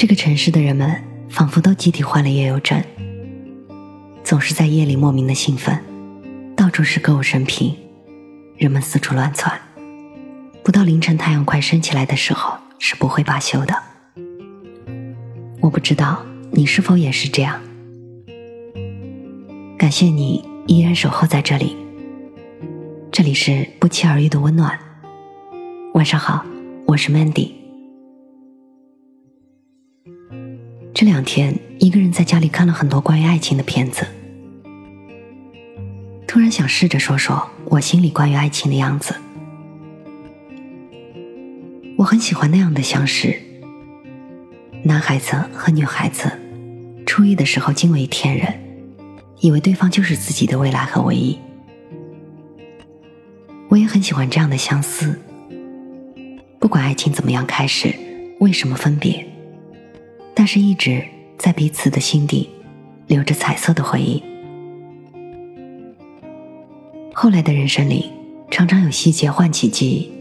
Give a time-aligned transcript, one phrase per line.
[0.00, 2.82] 这个城市的人们仿佛都集体患了夜游症，
[4.24, 5.78] 总是在夜里莫名的兴奋，
[6.56, 7.76] 到处是歌舞升平，
[8.56, 9.60] 人们四处乱窜，
[10.64, 13.74] 不到凌晨太阳快升起来的时候是不会罢休的。
[15.60, 17.60] 我不知道你是否也是这样。
[19.76, 21.76] 感谢你依然守候在这里。
[23.12, 24.78] 这里是不期而遇的温暖。
[25.92, 26.42] 晚上好，
[26.86, 27.59] 我是 Mandy。
[30.92, 34.06] 这两天一个人在家里看了很多关于爱情的片子，
[36.26, 39.14] 突然想试着说说我心里关于爱情的样子。
[41.96, 43.40] 我很喜欢那样的相识：
[44.82, 46.30] 男孩子和女孩子
[47.06, 48.52] 初遇的时候惊为天人。
[49.42, 51.38] 以为对方就是自己的未来和唯一，
[53.70, 55.18] 我也很喜欢这样的相思。
[56.58, 57.94] 不管爱情怎么样开始，
[58.40, 59.26] 为什么分别，
[60.34, 61.04] 但是一直
[61.36, 62.48] 在彼此的心底
[63.06, 64.22] 留着彩色的回忆。
[67.12, 68.10] 后来的人生里，
[68.50, 70.12] 常常有细节唤起记忆，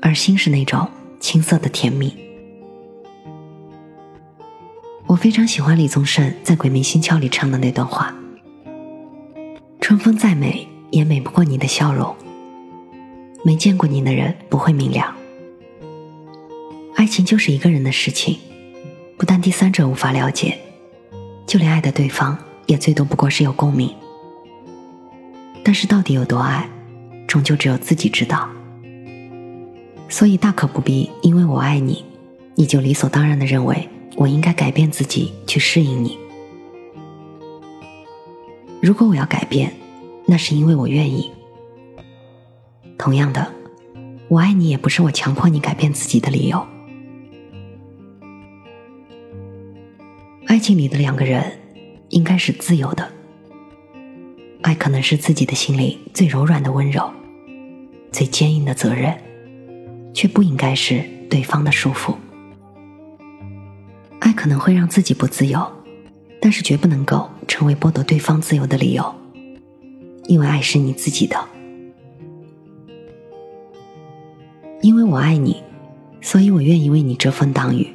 [0.00, 2.14] 而心是那种青涩的甜蜜。
[5.06, 8.14] 我非常喜欢李宗盛在《鬼迷心窍》里唱的那段话
[9.80, 12.14] ：“春风再美，也美不过你的笑容。
[13.44, 15.16] 没见过你的人不会明了。
[17.00, 18.36] 爱情就是一个人的事情，
[19.16, 20.58] 不但第三者无法了解，
[21.46, 23.90] 就连爱的对方也最多不过是有共鸣。
[25.64, 26.68] 但是到底有多爱，
[27.26, 28.46] 终究只有自己知道。
[30.10, 32.04] 所以大可不必因为我爱你，
[32.54, 36.18] 你就理所当然的认为。”我应该改变自己去适应你。
[38.82, 39.72] 如果我要改变，
[40.26, 41.30] 那是因为我愿意。
[42.98, 43.50] 同样的，
[44.28, 46.66] 我爱你也不是我强迫你改变自己的理由。
[50.60, 51.42] 爱情里的两个人
[52.10, 53.10] 应该是自由的，
[54.60, 57.10] 爱可能是自己的心里最柔软的温柔，
[58.12, 59.16] 最坚硬的责任，
[60.12, 62.14] 却不应该是对方的束缚。
[64.18, 65.66] 爱可能会让自己不自由，
[66.42, 69.14] 但是绝不能够成为剥夺对方自由的理由。
[70.26, 71.42] 因为爱是你自己的，
[74.82, 75.62] 因为我爱你，
[76.20, 77.88] 所以我愿意为你遮风挡雨，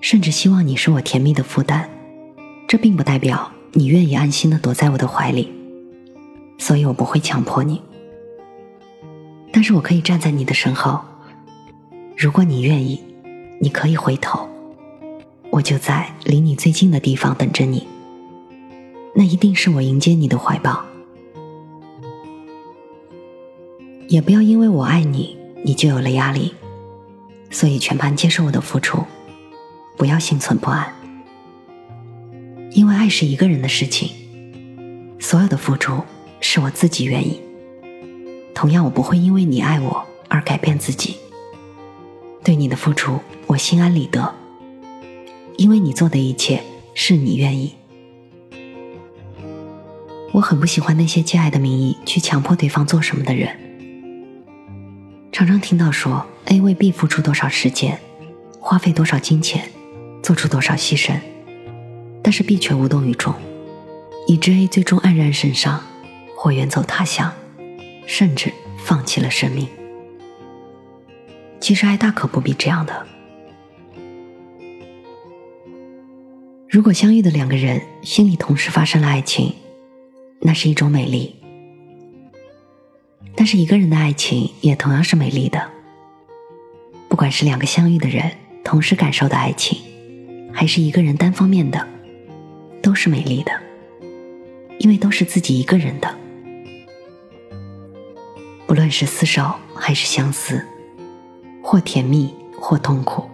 [0.00, 1.88] 甚至希望你是我甜蜜的负担。
[2.66, 5.52] 这并不代表你愿意安心的躲在我的怀里，
[6.58, 7.80] 所以我不会强迫你。
[9.50, 11.00] 但是我可以站在你的身后，
[12.16, 13.02] 如果你愿意，
[13.60, 14.48] 你可以回头。
[15.50, 17.86] 我就在离你最近的地方等着你，
[19.14, 20.84] 那一定是我迎接你的怀抱。
[24.08, 26.54] 也不要因为我爱你，你就有了压力，
[27.50, 29.02] 所以全盘接受我的付出，
[29.98, 30.90] 不要心存不安。
[32.70, 34.10] 因为爱是一个人的事情，
[35.18, 36.02] 所有的付出
[36.40, 37.40] 是我自己愿意。
[38.54, 41.16] 同样，我不会因为你爱我而改变自己。
[42.44, 44.34] 对你的付出，我心安理得。
[45.56, 46.62] 因为你做的一切
[46.94, 47.74] 是你愿意，
[50.32, 53.58] 我很不喜欢那些借爱的名义去强迫对方做什么的人。
[55.32, 57.98] 常常听到说 A 为 B 付出多少时间，
[58.60, 59.68] 花费多少金钱，
[60.28, 61.18] 做出多少牺牲，
[62.22, 63.34] 但是 B 却无动于衷，
[64.26, 65.82] 以致 A 最终黯然神伤，
[66.36, 67.32] 或远走他乡，
[68.06, 69.66] 甚至放弃了生命。
[71.60, 73.06] 其实爱大可不必这样的。
[76.68, 79.54] 如果相遇的两个人心里同时发生了爱情，
[80.42, 81.34] 那是一种美丽。
[83.34, 85.70] 但是一个人的爱情也同样是美丽的。
[87.08, 88.30] 不管是两个相遇的人
[88.62, 89.87] 同时感受的爱情，
[90.58, 91.86] 还是一个人单方面的，
[92.82, 93.52] 都是美丽的，
[94.80, 96.12] 因为都是自己一个人的。
[98.66, 100.60] 不论是厮守还是相思，
[101.62, 103.30] 或甜蜜或痛苦。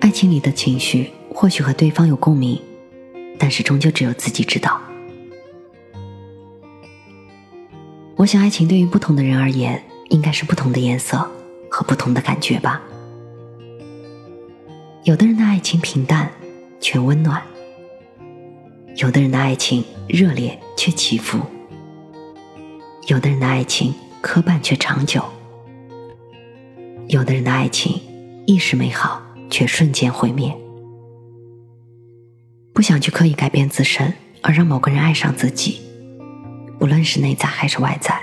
[0.00, 2.60] 爱情里的情绪或许和对方有共鸣，
[3.38, 4.78] 但是终究只有自己知道。
[8.14, 11.26] 我想，爱情对于不同的人而言，应该是不同的颜色
[11.70, 12.82] 和不同的感觉吧。
[15.04, 16.30] 有的人的爱情平淡
[16.80, 17.42] 却温暖，
[18.96, 21.38] 有的人的爱情热烈却起伏，
[23.06, 25.24] 有的人的爱情磕绊却长久，
[27.08, 28.00] 有的人的爱情
[28.46, 29.22] 一时美好。
[29.50, 30.54] 却瞬间毁灭。
[32.74, 34.12] 不想去刻意改变自身，
[34.42, 35.80] 而让某个人爱上自己，
[36.78, 38.20] 不论是内在还是外在。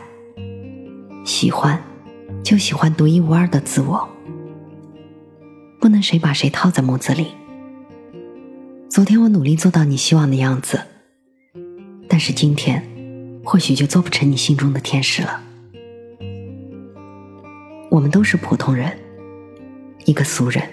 [1.26, 1.82] 喜欢，
[2.44, 4.08] 就喜欢独一无二的自我。
[5.86, 7.28] 不能谁把谁套在模子里。
[8.90, 10.82] 昨天我努力做到你希望的样子，
[12.10, 12.84] 但是今天
[13.44, 15.44] 或许就做不成你心中的天使了。
[17.92, 18.98] 我们都是普通人，
[20.06, 20.68] 一个俗人。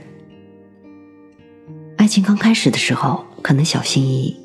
[1.99, 4.41] 爱情刚开始的时候，可能小心翼翼，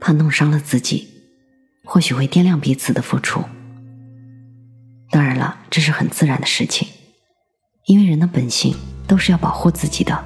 [0.00, 1.06] 怕弄伤了自己，
[1.84, 3.44] 或许会掂量彼此的付出。
[5.12, 6.88] 当然了，这是很自然的事情，
[7.86, 8.74] 因为人的本性
[9.08, 10.24] 都是要保护自己的。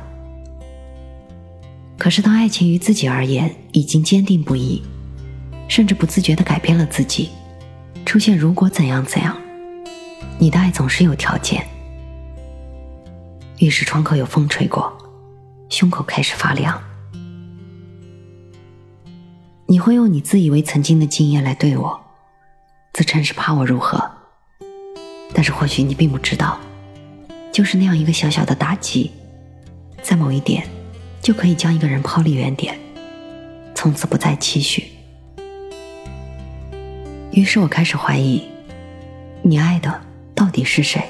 [1.97, 4.83] 可是，当爱情于自己而言已经坚定不移，
[5.69, 7.31] 甚至不自觉的改变了自己，
[8.05, 9.37] 出现如果怎样怎样，
[10.39, 11.65] 你的爱总是有条件。
[13.59, 14.93] 浴室窗口有风吹过，
[15.71, 16.83] 胸口开始发凉。
[19.67, 22.01] 你会用你自以为曾经的经验来对我，
[22.93, 24.11] 自称是怕我如何，
[25.33, 26.59] 但是或许你并不知道，
[27.53, 29.11] 就是那样一个小小的打击，
[30.03, 30.67] 在某一点。
[31.23, 32.77] 就可以将一个人抛离原点，
[33.77, 34.89] 从此不再期许。
[37.31, 38.43] 于是我开始怀疑，
[39.41, 40.01] 你爱的
[40.35, 41.01] 到底是谁？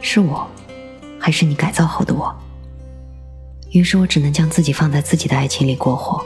[0.00, 0.48] 是我，
[1.18, 2.32] 还是你改造后的我？
[3.72, 6.24] 于是我只能将自己放在自己的爱情里过活。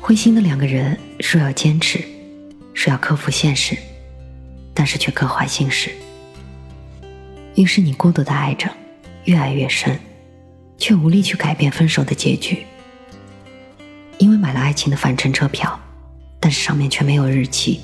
[0.00, 2.04] 灰心的两个人说要坚持，
[2.72, 3.76] 说要克服现实，
[4.74, 5.90] 但是却各怀心事。
[7.54, 8.70] 于是你孤独的爱着，
[9.24, 9.98] 越爱越深，
[10.78, 12.64] 却无力去改变分手的结局。
[14.18, 15.78] 因为买了爱情的返程车票，
[16.38, 17.80] 但是上面却没有日期。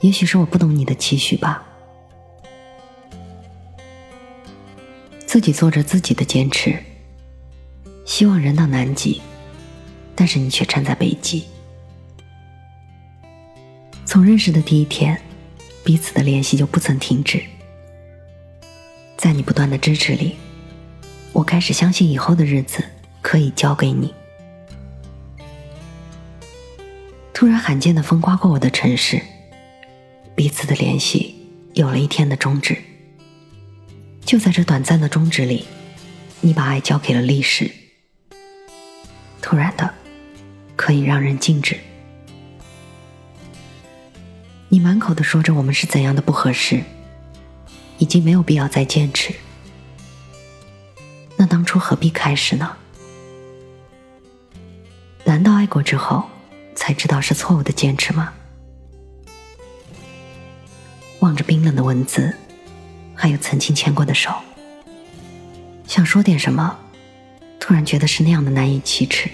[0.00, 1.62] 也许是我不懂你的期许吧。
[5.26, 6.78] 自己做着自己的坚持，
[8.04, 9.22] 希望人到南极，
[10.14, 11.44] 但是你却站在北极。
[14.04, 15.20] 从认识的第一天，
[15.84, 17.42] 彼此的联系就不曾停止。
[19.16, 20.36] 在你不断的支持里，
[21.32, 22.84] 我开始相信以后的日子
[23.20, 24.12] 可以交给你。
[27.32, 29.20] 突然罕见的风刮过我的城市，
[30.34, 31.34] 彼此的联系
[31.74, 32.76] 有了一天的终止。
[34.24, 35.64] 就在这短暂的终止里，
[36.40, 37.70] 你把爱交给了历史。
[39.40, 39.92] 突然的，
[40.76, 41.76] 可以让人静止。
[44.72, 46.82] 你满口的说着我们是怎样的不合适。
[47.98, 49.34] 已经没有必要再坚持，
[51.36, 52.74] 那当初何必开始呢？
[55.24, 56.24] 难道爱过之后
[56.74, 58.32] 才知道是错误的坚持吗？
[61.20, 62.34] 望着冰冷的文字，
[63.14, 64.32] 还有曾经牵过的手，
[65.86, 66.76] 想说点什么，
[67.60, 69.30] 突然觉得是那样的难以启齿。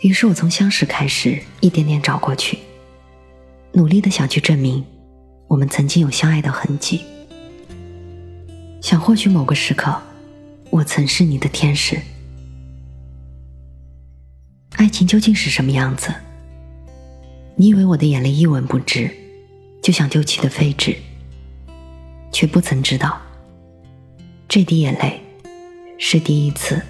[0.00, 2.58] 于是我从相识开始，一点点找过去，
[3.72, 4.82] 努力的想去证明。
[5.46, 7.02] 我们曾经有相爱的痕迹，
[8.80, 10.00] 想或许某个时刻，
[10.70, 12.00] 我曾是你的天使。
[14.76, 16.14] 爱情究竟是什么样子？
[17.56, 19.10] 你以为我的眼泪一文不值，
[19.82, 20.96] 就像丢弃的废纸，
[22.32, 23.20] 却不曾知道，
[24.48, 25.20] 这滴眼泪
[25.98, 26.80] 是第一次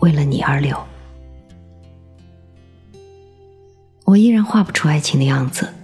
[0.00, 0.87] 为了你而流。
[4.08, 5.74] 我依然画不出爱情的样子。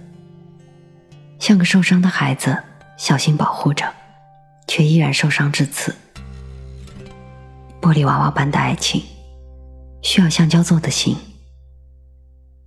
[1.37, 2.63] 像个受伤的孩子，
[2.97, 3.93] 小心保护着，
[4.67, 5.95] 却依然受伤至此。
[7.79, 9.03] 玻璃娃娃般的爱情，
[10.01, 11.15] 需要橡胶做的心，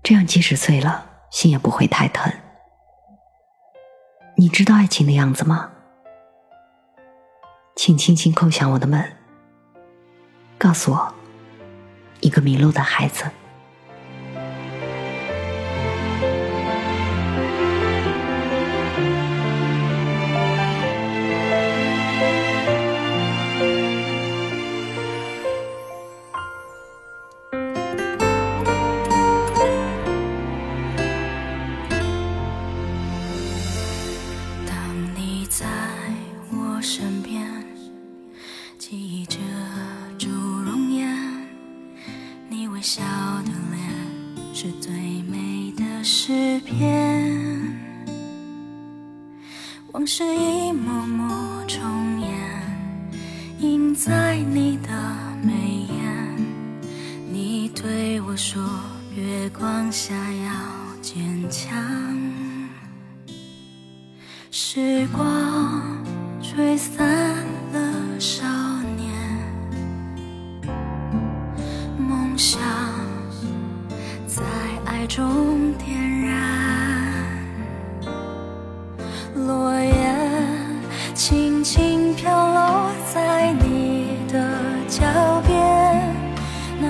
[0.05, 2.33] 这样即使碎了，心也不会太疼。
[4.37, 5.73] 你知道爱情的样子吗？
[7.75, 9.13] 请轻轻叩响我的门，
[10.57, 11.15] 告诉我，
[12.21, 13.25] 一个迷路的孩子。
[36.91, 37.47] 身边
[38.79, 39.37] 记忆遮
[40.19, 41.07] 住容颜
[42.49, 43.03] 你微笑
[43.45, 44.91] 的脸是最
[45.25, 47.31] 美的诗篇
[49.93, 52.31] 往事一幕幕重演
[53.61, 54.89] 映在你的
[55.43, 56.37] 眉眼
[57.31, 58.63] 你对我说
[59.15, 62.19] 月光下要坚强。
[64.51, 65.48] 时光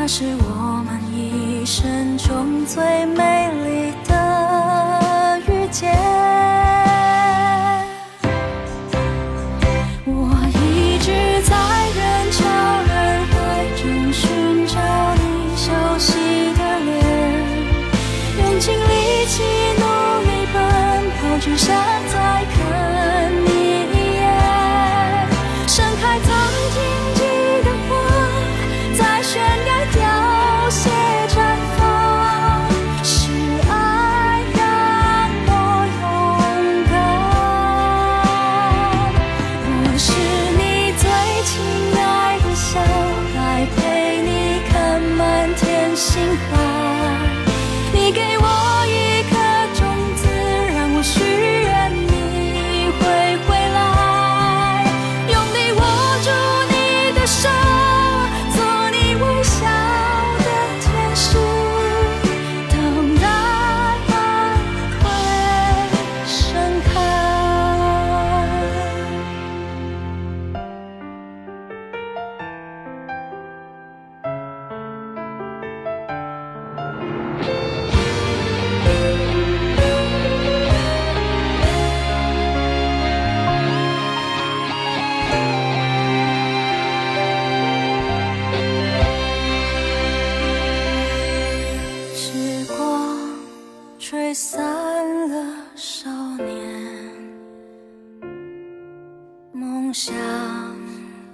[0.09, 0.48] 是我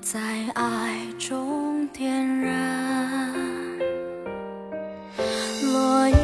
[0.04, 0.20] 在
[0.52, 3.32] 爱中点燃。
[5.72, 6.16] 落叶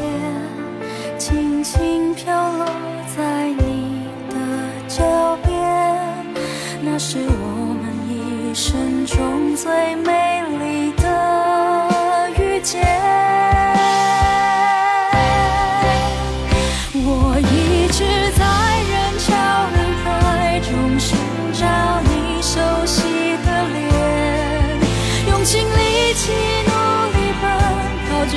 [1.17, 2.65] 轻轻飘落
[3.17, 4.35] 在你的
[4.87, 5.97] 脚边
[6.83, 10.30] 那是我们一生中最美。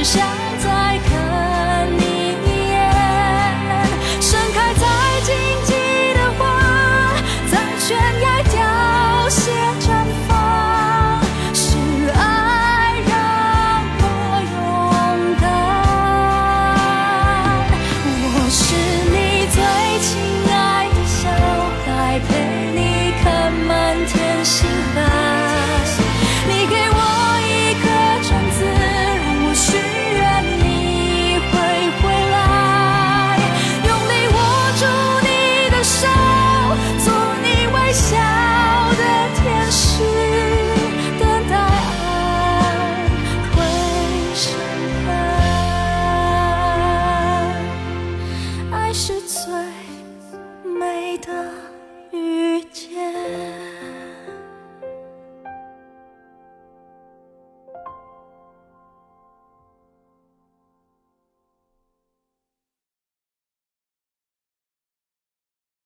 [0.05, 0.34] 下。